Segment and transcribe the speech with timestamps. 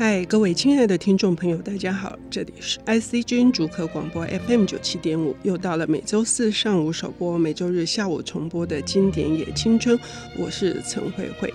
[0.00, 10.00] 嗨，各位亲爱的听众朋友，大家好，这里是 ICG 主客广播 FM 九七点五，又到了每周四上午首播、每周日下午重播的经典也青春，
[10.38, 11.52] 我是陈慧慧。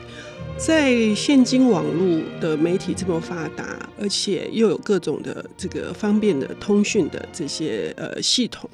[0.60, 8.70] 在现今网络的媒体这么发达，而且又有各种的这个方便的通讯的这些呃系统。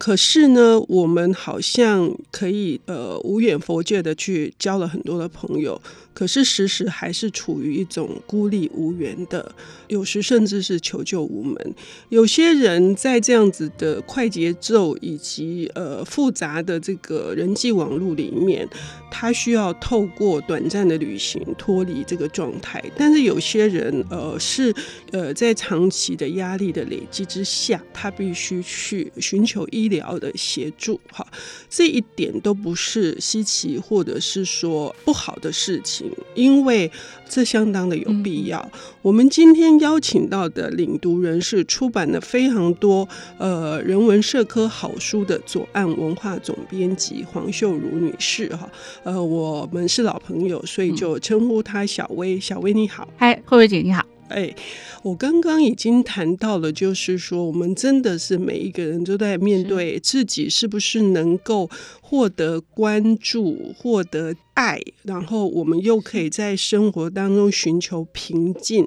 [0.00, 5.78] 可是呢，我们好像可以呃无远佛界的去交了很多的朋友，
[6.14, 9.54] 可是时时还是处于一种孤立无援的，
[9.88, 11.74] 有时甚至是求救无门。
[12.08, 18.66] 有些人在这样子的快节奏以及呃复杂的这个人际网络里面，
[19.10, 22.82] 他需要透过短暂的旅行脱离这个状态。
[22.96, 24.74] 但是有些人呃是
[25.12, 31.26] 呃在长期的压力的累积之下，他必须去寻求医疗的协助，哈，
[31.68, 36.90] 这一点都不是稀奇，或者是说不好的事情，因为
[37.28, 38.58] 这相当的有必要。
[38.72, 43.06] 嗯、我们今天邀请到的领读人是出版了非常多
[43.36, 48.70] 呃人文社科好书的左岸文化总编辑黄秀如女士，哈，
[49.04, 52.38] 呃，我们是老朋友，所以就称呼她小薇。
[52.40, 54.19] 小薇你好，嗨，慧慧姐你好。
[54.30, 54.54] 哎，
[55.02, 61.68] 我刚刚已经谈到了，就是说，我们真的是每一个人都在面对自己是不是能够
[62.00, 68.86] 获得关注、获得爱，然后我们又可以在生活当中寻求平静，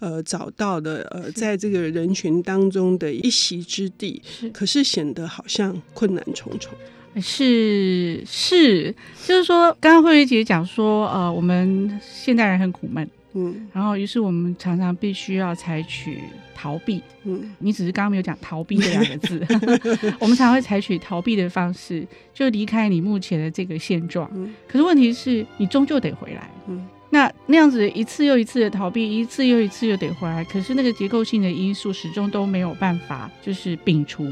[0.00, 4.20] 呃，找到的呃，在这个人群当中的一席之地。
[4.24, 6.70] 是，可是显得好像困难重重。
[7.20, 8.94] 是是，
[9.26, 13.08] 就是说，刚刚慧慧姐讲说，呃，我们现代人很苦闷。
[13.34, 16.18] 嗯，然后于是我们常常必须要采取
[16.54, 17.02] 逃避。
[17.24, 19.46] 嗯，你只是刚刚没有讲逃避这两个字，
[20.20, 24.30] 我们常会采取逃避的方式，就离开你目前的这个现状。
[24.34, 26.50] 嗯，可是问题是你终究得回来。
[26.68, 34.30] 嗯，那那样子一次又一次的逃避，一次又一次又得回来，可是那个结构性的因素始终都没有办法就是摒除，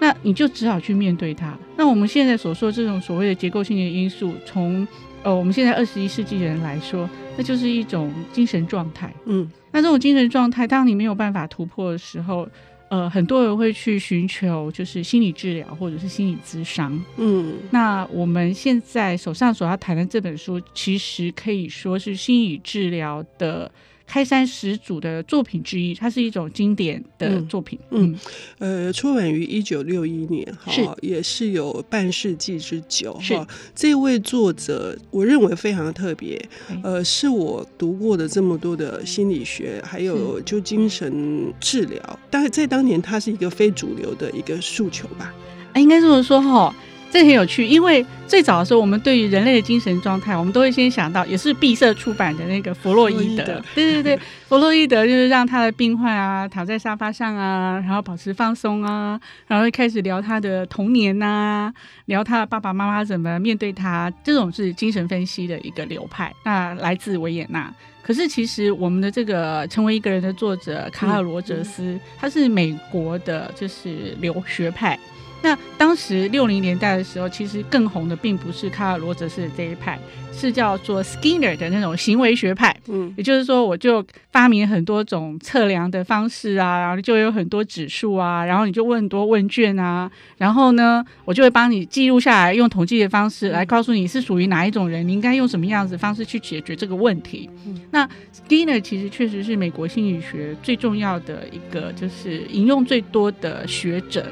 [0.00, 1.56] 那你就只好去面对它。
[1.76, 4.86] 那我们现在所说这种所谓的结构性的因素，从
[5.22, 7.08] 呃我们现在二十一世纪的人来说。
[7.36, 12.46] 那就是一种精神状态，嗯，那这种精神状态，当你没有办法突破的时候，
[12.90, 23.70] 呃，很多人会去寻求就是心理治疗或者是心理咨商，嗯，那我们现在手上所要谈的这本书，其实可以说是心理治疗的。
[24.10, 27.78] 开山始祖的作品之一，它是一种经典的作品。
[27.90, 28.12] 嗯，
[28.58, 33.12] 嗯呃，出版于一九六一年，哈，也是有半世纪之久。
[33.12, 36.44] 哈，这位作者，我认为非常的特别。
[36.82, 45.32] 呃，是我读过的这么多的心理学，还有就精神治疗，但在当年，它是一个非主流的一个诉求吧。
[45.72, 46.74] 啊，应该这么说哈。
[47.10, 53.60] 这很有趣，因为最早的时候，我们对于人类的精神状态，我们都会先想到，也是毕设出版的那个弗洛伊德。
[53.74, 66.32] 对对对，弗洛伊德就是让他的病患啊躺在沙发上啊，然后保持放松啊，然后开始聊他的童年呐、啊，聊他的爸爸妈妈怎么面对他，这种是精神分析的一个流派。
[66.44, 74.96] 那来自维也纳，可是其实我们的这个成为一个人的作者卡尔罗哲斯，他是美国的，就是留学派。
[75.42, 79.98] 那当时六零年代的时候，其实更红的并不是卡尔罗哲斯的这一派，
[80.32, 82.76] 是叫做 Skinner 的那种行为学派。
[82.88, 97.48] 嗯，也就是说，我就发明很多种测量的方式啊，然后就有很多指数啊，然后你就问很多问卷啊，然后呢，我就会帮你记录下来，用统计的方式来告诉你是属于哪一种人，你应该用什么样子的方式去解决这个问题。
[97.66, 98.06] 嗯，那
[98.46, 104.26] Skinner 其实确实是美国心理学最重要的一个，就是引用最多的学者。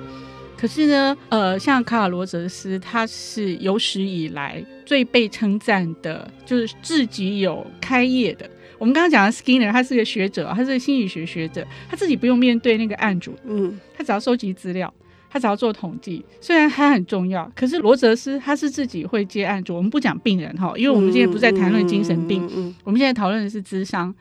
[0.58, 8.50] 可是呢，呃，像卡尔罗泽斯，他是有史以来最被称赞的，就是自己有开业的。
[8.76, 14.92] 我们刚刚讲的 Skinner，他是个学者，他是个心理学学者，他自己不用面对那个案主，嗯，他只要收集资料。
[15.30, 19.76] 他只要做统计，虽然他很重要，可是罗泽斯他是自己会接案主。
[19.76, 24.12] 我们不讲病人哈，因为我们今天不是在谈论精神病，嗯嗯嗯、我们现在讨论的是智商。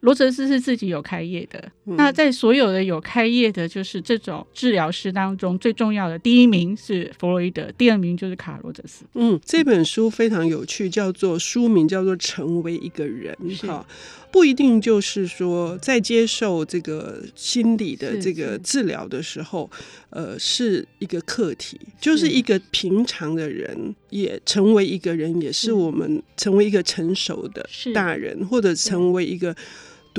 [0.00, 1.62] 嗯，罗哲斯是自己有开业的。
[1.86, 9.04] 嗯、那在所有的有开业的，就是这种治疗师当中最重要的第一名是弗洛伊德，第二名就是卡罗哲斯。
[9.14, 13.36] 嗯，这本书非常有趣，叫做书名叫做《成为一个人》
[13.66, 13.86] 哈。
[14.32, 19.68] 不一定就是说，在接受这个心理的这个治疗的时候，
[20.10, 29.54] 呃，是一个课题，就是一个平常的人也成为一个人，也是我们成为一个成熟的大人，或者成为一个。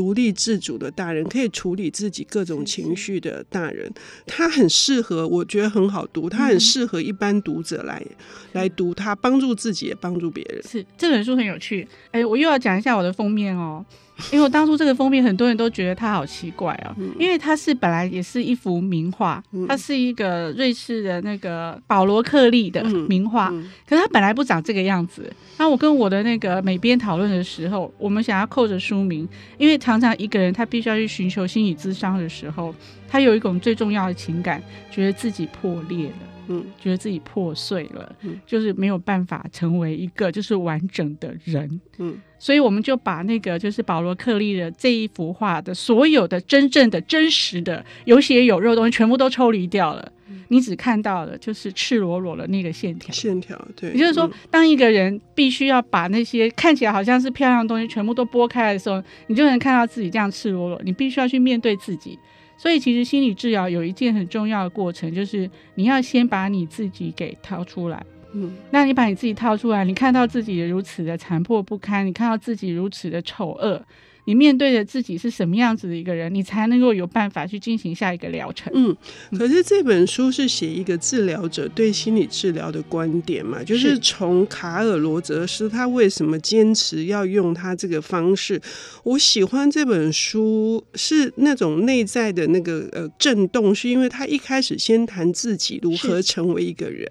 [0.02, 3.88] 独立自主的大人，可以处理自己各种情绪的大人，
[4.26, 8.16] 他很适合，我觉得很好读，他很适合一般读者来、嗯、
[8.54, 10.64] 来读，他帮助自己也帮助别人。
[10.64, 13.86] 是这本书很有趣，哎，我又要讲一下我的封面哦。
[14.32, 23.50] 因为我当初这个封面很多人都觉得它好奇怪哦，嗯、因为它是本来也是一幅名画，嗯、它是一个瑞士的那个保罗克利的名画，
[23.88, 25.32] 可是它本来不长这个样子。
[25.58, 29.28] 那我跟我的那个美编讨论的时候，我们想要扣着书名，
[29.58, 32.74] 因为常常一个人他必须要去寻求心理咨商的时候，
[33.08, 36.14] 他有一种最重要的情感，觉得自己破裂了。
[36.52, 62.20] 嗯，觉得自己破碎了，嗯，就是没有办法成为一个就是完整的人，嗯，所以我们就把那个就是保罗克利的这一幅画的所有的真正的真实的有血有肉的东西全部都抽离掉了，嗯，你只看到了就是赤裸裸的那个线条，线条，对，也就是说，当一个人必须要把那些看起来好像是漂亮的东西全部都剥开的时候，你就能看到自己这样赤裸裸，你必须要去面对自己。
[62.62, 68.06] 所以，其实心理治疗有一件很重要的过程，就是你要先把你自己给掏出来。
[68.34, 73.84] 嗯，那你把你自己掏出来，你看到自己如此的残破不堪，你看到自己如此的丑恶。
[74.32, 78.72] 你面对着自己是什么样子的一个人，你才能够有办法去进行下一个疗程。
[78.74, 78.96] 嗯，
[79.38, 88.62] 可是这本书是写一个治疗者对心理治疗的观点嘛，就是从卡尔罗泽斯他为什么坚持要用他这个方式。
[89.04, 97.06] 我喜欢这本书是那种内在的那个呃震动，是因为他一开始先谈自己如何成为一个人，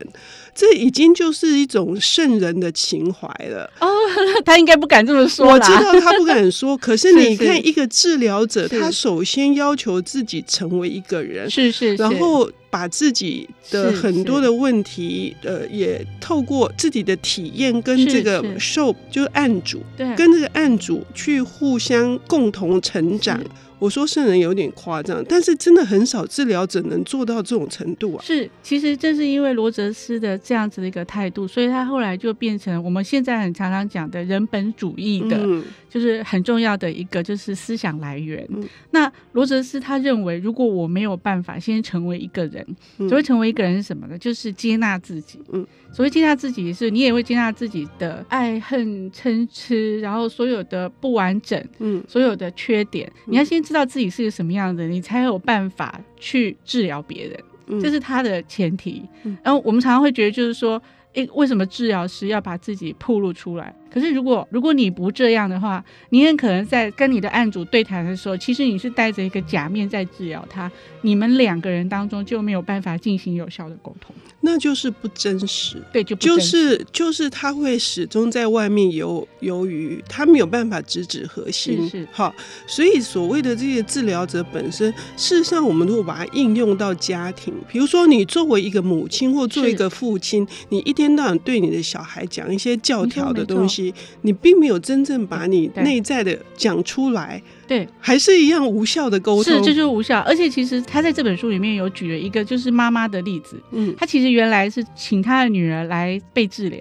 [0.55, 3.71] 这已经就是一种圣人的情怀了。
[3.81, 3.87] 哦，
[4.47, 5.47] 他应该不敢这么说。
[5.47, 7.10] 我知道他不敢说，可是。
[7.17, 23.39] 你看，一个治疗者，他首先要求自己成为一个人，是是，然后把自己的很多的问题，呃，也透过自己的体验跟这个受，就是案主，对，跟这个案主去互相共同成长。
[23.81, 28.23] 我说圣人有点夸张，但是真的很少治疗者能做到这种程度啊。
[28.23, 38.47] 是，其实正是因为罗哲斯的这样子的一个态度，所以他后来就变成我们现在很常常讲的人本主义的，嗯、就是很重要的一个就是思想来源。
[38.51, 42.60] 嗯、那罗哲斯他认为，如果我没有办法先成为一个人，
[42.97, 44.19] 所谓成为一个人是什么呢？
[44.19, 45.41] 就是接纳自己。
[45.53, 45.67] 嗯。
[45.93, 59.03] 所谓接纳自己，是你也会接纳自己的爱恨嗔痴，然后所有的不完整，嗯，所有的缺点，你要先知道自己是个什么样的，你才有办法去治疗别人，嗯，这是他的前提。
[59.43, 60.81] 然后我们常常会觉得，就是说，
[61.15, 63.75] 诶，为什么治疗师要把自己暴露出来？
[63.93, 70.71] 可是，如果如果你不这样的话，你很可能在跟你的案主对谈的时候，其实你是戴着一个假面在治疗他，
[71.03, 75.83] 你们两个人当中就没有办法进行有效的沟通，那就是不真实。
[75.93, 81.83] 对，就不就是就是他会始终在外面游游于，他没有办法直指核心。
[81.83, 82.33] 是是，好，
[82.67, 93.80] 所以所谓的这些治疗者本身，事实上我们如果把它应用到家庭，比如说你作为一个母亲或作为一个父亲，你一天到晚对你的小孩讲一些教条的东西。
[94.23, 97.43] 你并没有真正把你内在的讲出来。
[97.67, 100.19] 对，还是一样无效的沟通，是这就是无效。
[100.27, 106.81] 而且其实他在这本书里面有举了一个就是妈妈的例子，嗯，他其实原来是请他的女儿来被治疗，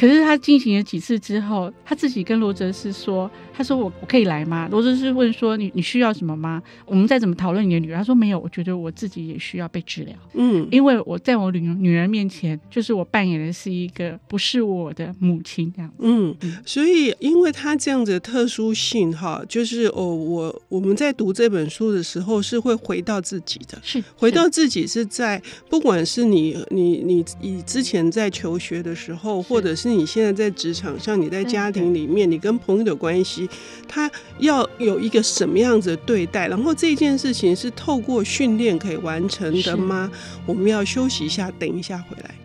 [0.00, 4.66] 可是他进行了几次之后，他自己跟罗哲斯说，他说我我可以来吗？
[4.70, 6.62] 罗哲斯问说你你需要什么吗？
[6.86, 7.98] 我们再怎么讨论你的女儿？
[7.98, 20.20] 他说没有，我觉得我自己也需要被治疗，嗯，因为我在我女女儿面前，就是我扮演的是一个不是我的母亲这样，嗯，所以因为他这样子的特殊性哈，就是哦。
[20.30, 33.48] 我我们在读这本书的时候，是会回到自己的，是回到自己是在不管是你你你你之前在求学的时候，或者是你现在在职场上，你在家庭里面，你跟朋友的关系，
[33.86, 40.10] 他要有一个什么样子的对待，然后这件事情是透过训练可以完成的吗？
[40.46, 42.39] 我们要休息一下，等一下回来。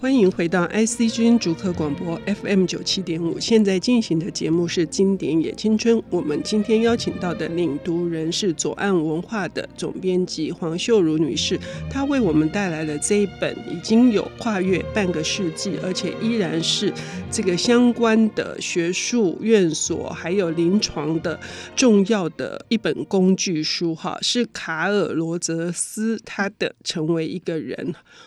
[0.00, 5.96] 欢迎回到 IC 之音竹科广播 FM 九七点五，现在进行的节目是《经典也青春》。
[6.08, 11.58] 我们今天邀请到的领读人是左岸文化的总编辑黄秀如女士，
[11.90, 16.92] 她为我们带来了这一本已经有跨越半个世纪，而且依然是
[17.28, 21.40] 这个相关的学术院所还有临床的
[21.74, 23.92] 重要的一本工具书。
[23.96, 27.76] 哈，是卡尔罗泽斯他的《成为一个人》。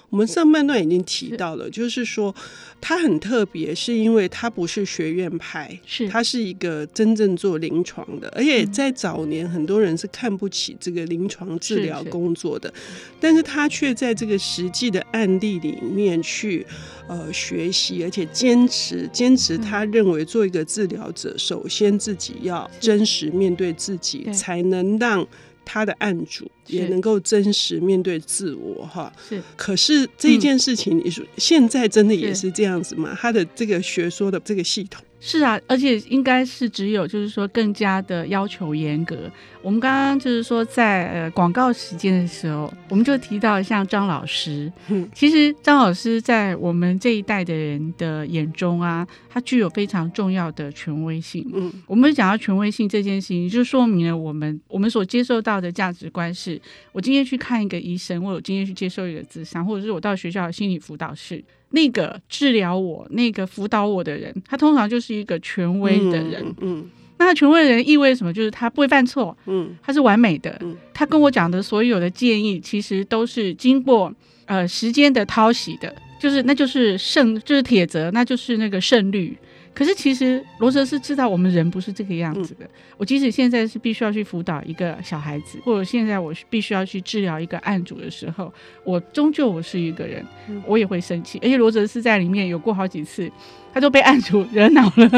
[0.10, 1.61] 我们上半段已经提到了。
[1.70, 2.34] 就是说，
[2.80, 6.08] 他很特别，是因为他不是学院派，是。
[6.10, 16.66] 他是一个真正做临床的，而且在早年很多人是看不起这个临床治疗工作的，是是，但是他却在这个实际的案例里面去
[17.08, 25.28] 呃学习，而且坚持坚持，他认为做一个治疗者，首先自己要真实面对自己，才能让。
[25.72, 29.10] 他的案主也能够真实面对自我哈。
[29.30, 33.18] 是，可是这件事情，你说现在真的也是这样子吗？
[33.18, 35.02] 他的这个学说的这个系统。
[35.24, 39.32] 是啊，而且应该是只有就是说更加的要求严格。
[39.62, 51.48] 我们刚刚就是说在呃广告时间的时候，我们就提到像张老师，嗯，其实张老师在我们这一代的人的眼中啊，他具有非常重要的权威性。
[51.54, 56.60] 嗯，我们讲到权威性这件事情，就说明了我们我们所接受到的价值观是：
[56.92, 61.44] 我今天去看一个医生，或者今天去接受一个咨商，或者是我到学校的心理辅导室。
[61.72, 66.44] 那个治疗我、那个辅导我的人，他通常就是一个权威的人。
[66.44, 68.32] 嗯，嗯，那他权威的人意味着什么？
[68.32, 69.36] 就是他不会犯错。
[69.46, 70.58] 嗯，他是完美的。
[70.62, 74.14] 嗯，他跟我讲的所有的建议，其实都是经过
[74.46, 79.38] 呃时间的淘洗的，就是那就是胜，就是铁则，那就是那个胜率。
[79.74, 82.66] 可是其实罗哲斯知道我们人不是这个样子的。
[82.66, 90.26] 嗯、我即使现在是必须要去辅导一个小孩子，或者现在我必须要去治疗一个案主的时候，我终究我是一个人，
[90.66, 91.40] 我也会生气。
[91.42, 93.32] 而且罗哲斯在里面有过好几次，
[93.74, 95.10] 他都被案主惹恼了，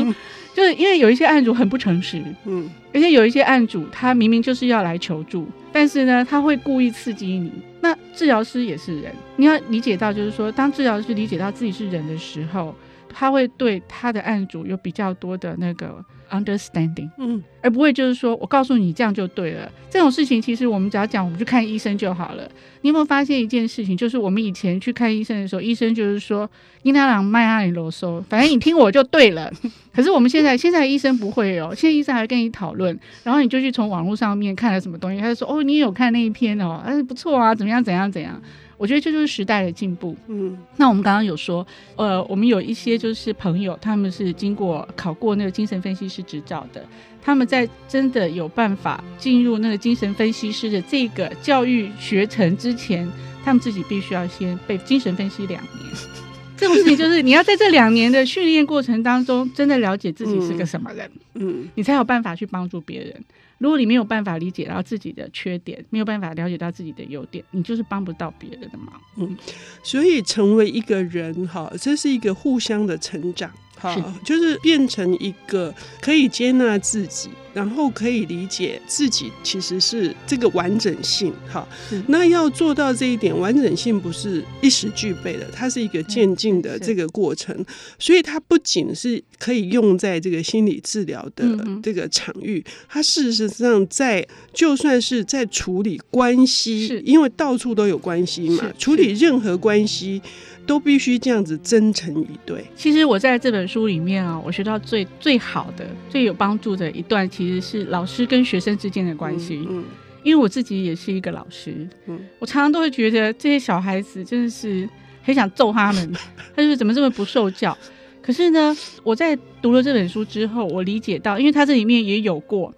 [0.52, 7.52] 就是因为有一些案主很不诚实，嗯，而且有一些案主他明明就是要来求助，但是呢，他会故意刺激你。
[7.80, 12.74] 那治疗师也是人，你要理解到，就是说，当治疗师理解到自己是人的时候。
[13.14, 19.70] 他会对他的案主有比较多的那个 understanding，嗯，而不会就是说我告诉你这样就对了。
[19.88, 22.50] 这种事情其实我们只要讲，我们去看医生就好了。
[22.80, 23.96] 你有没有发现一件事情？
[23.96, 26.50] 就是我们以前去看医生的时候，医生就是说
[26.82, 29.52] 你那两麦阿里啰嗦，反正你听我就对了。
[29.94, 38.40] 可是我们现在现在医生不会哦，现在医生还跟你讨论，然后你就去从网络上面看了什么东西，他就说哦，你有看那一篇哦，哎不错啊，怎么样怎样怎样。
[38.78, 40.16] 我觉得这就是时代的进步。
[40.26, 46.86] 嗯，那我们刚刚有说，呃，我们有一些就是朋友，他们是经过考过那个精神分析师执照的，
[47.20, 53.06] 他们在真的有办法进入那个精神分析师的这个教育学程之前，
[53.44, 55.72] 他们自己必须要先被精神分析两年。
[56.56, 63.24] 这种事情就是你要在这两年的训练过程当中，真的了解自己是个什么人，嗯，你才有办法去帮助别人。
[63.58, 69.00] 如果你没有办法理解到自己的缺点，没有办法了解到自己的优点，你就是帮不到别人的忙。
[69.16, 69.36] 嗯，
[69.82, 73.50] 所以成为一个人，哈，这是一个互相的成长。
[73.82, 81.32] 好，就是变成一个可以接纳自己，然后可以理解自己，其实是这个完整性。
[81.50, 81.66] 哈，
[82.06, 87.54] 那要做到这一点，完整性不是一时具备的，它是一个渐进的这个过程。
[87.98, 91.44] 所以它不仅是可以用在这个心理治疗的
[91.82, 100.20] 这个场域，它事实上在就算是在处理关系，因为到处都有关系嘛，处理任何关系。
[100.64, 102.64] 都必须这样子真诚以对。
[102.76, 109.66] 其实我在这本书里面啊，我学到最最好的、最有帮助的一段，其实是老师跟学生之间的关系。
[109.68, 109.84] 嗯，
[110.22, 114.88] 因为我自己也是一个老师，嗯，我常常都会觉得这些小孩子真的是
[115.22, 116.12] 很想揍他们，
[116.54, 117.76] 他就是怎么这么不受教。
[118.22, 122.72] 可是呢，我在读了这本书之后，我理解到，因为他这里面也有过。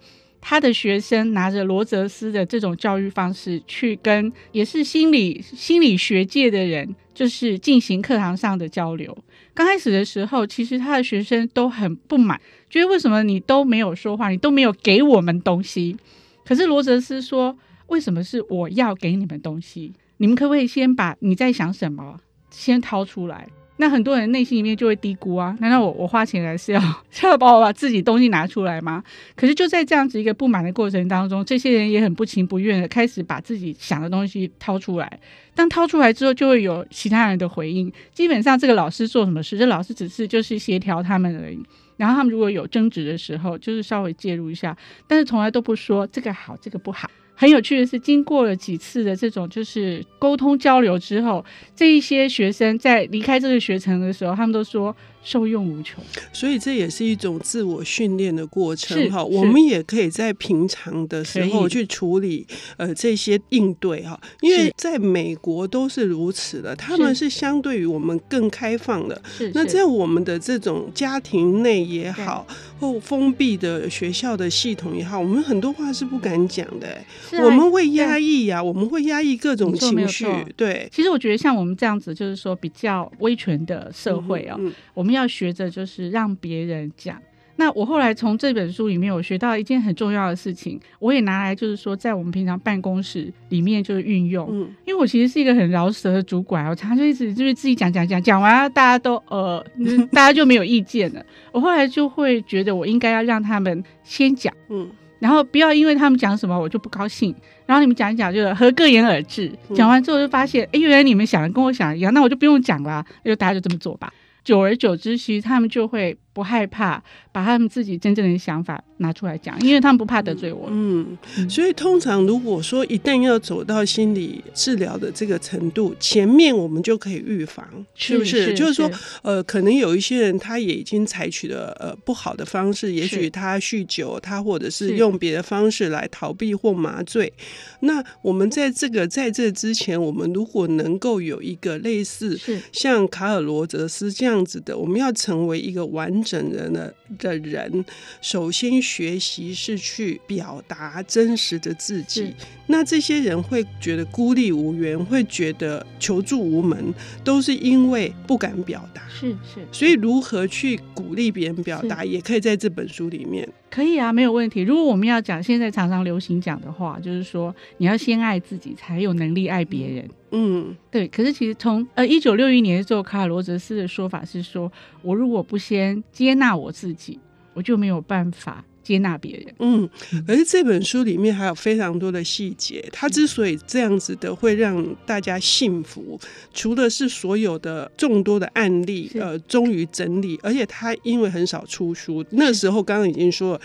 [0.47, 9.17] 他的学生拿着罗泽斯的这种教育方式去跟也是心理心理学界的人，就是进行课堂上的交流。
[9.55, 15.97] 刚开始的时候，其实他的学生都很不满，觉得为什么你都没有说话，你都没有给我们东西。
[16.45, 17.57] 可是罗哲斯说，
[17.87, 19.93] 为什么是我要给你们东西？
[20.17, 22.19] 你们可不可以先把你在想什么
[22.51, 23.49] 先掏出来？
[23.77, 29.03] 那很多人内心里面就会低估啊，难道我我花钱来是要 是要把我把自己东西拿出来吗？
[29.35, 35.21] 可是就在这样子一个不满的过程当中，这些人也很不情不愿的开始把自己想的东西掏出来。
[35.57, 37.93] 当掏出来之后，就会有其他人的回应。
[38.13, 41.61] 基本上这个老师做什么事，这老师只是就是协调他们而已。
[41.97, 44.77] 然后他们如果有争执的时候，就是稍微介入一下，
[45.07, 47.11] 但是从来都不说这个好，这个不好。
[47.35, 54.95] 很有趣的是，经过了几次的这种就是沟通交流之后，这一些学生在离开这个学程的时候，他们都说。
[55.25, 56.03] 受用无穷，
[56.33, 59.25] 所以这也是一种自我训练的过程哈。
[59.25, 67.25] 我们也可以在平常的时候去处理呃这些应对哈，因为在美国都是如此的，他们是。
[67.35, 69.21] 相对于我们更开放的。
[69.55, 72.47] 那在我们的这种家庭内也好，
[72.79, 76.87] 或封闭的学校的系统也好，我们很多话是不敢讲的，
[77.33, 80.27] 啊，我们会压抑呀，我们会压抑各种情绪。
[80.55, 85.14] 对，其实我觉得像我们这样子，就是说比较威权的社会啊，嗯嗯，我们。
[85.15, 87.17] 要学着就是让别人讲。
[87.57, 94.49] 那我后来从这本书里面，我学到一件很重要的事情，我也拿来就是说，在我们平常办公室里面就是运用。
[94.51, 99.65] 嗯，因为我其实是一个很饶舌的主管，我常常就一直就是自己讲讲讲，讲完大家都呃，
[100.11, 101.25] 大家就没有意见了。
[101.53, 104.53] 我后来就会觉得，我应该要让他们先讲。
[104.69, 104.91] 嗯。
[105.21, 114.13] 然后不要因为他们讲什么我就不高兴，然后你们讲一讲就是合各言而至，讲完之后就发现，哎，原来你们想的跟我想的一样，那我就不用讲了，那就大家就这么做吧。
[114.45, 120.69] 久而久之，其实他们就会不害怕把他们自己真正的想法拿出来讲，因为他们不怕得罪我。
[120.71, 121.17] 嗯，
[121.49, 128.53] 所以通常如果说一旦要走到心理治疗的这个程度，前面我们就可以预防，是不是？
[128.53, 128.91] 就是说，
[129.23, 137.33] 呃，可能有一些人他也已经采取了呃不好的方式，也许他酗酒，他或者是用别的方式来逃避或麻醉。
[137.81, 142.39] 那我们在这个在这之前，我们如果能够有一个类似
[142.73, 144.35] 像卡尔罗泽斯这样。
[144.35, 147.85] 这样子的，我们要成为一个完整人的的人，
[148.21, 152.35] 首先学习是去表达真实的自己。
[152.67, 159.03] 那这些人会觉得孤立无援，会觉得求助无门，都是因为不敢表达。
[159.09, 163.47] 是是，所以如何去鼓励别人表达，也可以在这本书里面。
[163.75, 164.61] 可以啊，没有问题。
[164.61, 170.09] 如果我们要讲现在常常流行讲的话，就是说你要先爱自己，才有能力爱别人。
[170.31, 171.09] 嗯，对。
[171.09, 174.71] 可是其实从呃一九六一年的时候，卡尔罗泽斯的说法是说，
[175.03, 177.19] 我如果不先接纳我自己，
[177.53, 178.65] 我就没有办法。
[178.85, 179.89] 接纳别人，嗯，
[180.27, 182.87] 可是这本书里面还有非常多的细节。
[182.93, 186.21] 他之所以这样子的会让大家信服，
[186.53, 193.61] 除了是所有的众多的案例，呃，终于整理，而且他因为很少出书，那时候刚刚已经说了。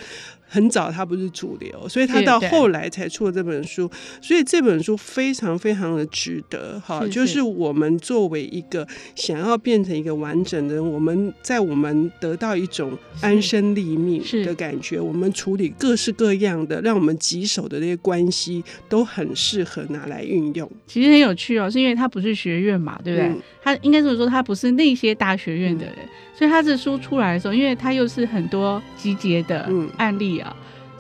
[0.49, 3.89] 很早，他不是主流，所以他到后来才出了这本书。
[4.19, 20.69] 所以这本书非常非常的值得哈，就是我们作为一个想要变成一个完整的人，我们在我们得到一种安身立命的感觉，我们处理各式各样的让我们棘手的那些关系，都很适合拿来运用。
[20.87, 23.29] 其实很有趣哦，是因为他不是学院嘛，对不对？
[23.29, 25.95] 嗯、他应该是说他不是那些大学院的人。
[25.97, 30.38] 嗯所以他这书出来的时候，因为他又是很多集结的案例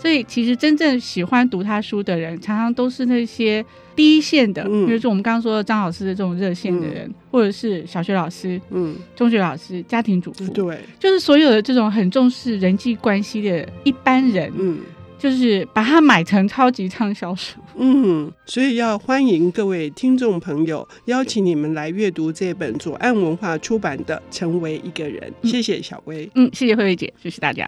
[0.01, 3.63] 所以其实真正喜欢读他书的人，常常都是那些
[3.95, 14.79] 第一线的，嗯、比如说我们刚刚说的张老师的这种热线的人，嗯、或者是小学老师、嗯，中学老师、家庭主妇，对，就是所有的这种很重视人际关系的一般人，嗯。
[15.19, 25.29] 就是把它买成超级畅销书，嗯，所以要欢迎各位听众朋友，邀请你们来阅读这本左岸文化出版的《成为一个人》。
[25.51, 27.67] 谢谢小薇，嗯，谢谢慧慧姐，谢谢大家。